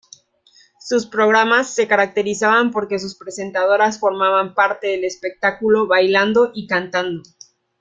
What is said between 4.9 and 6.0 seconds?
espectáculo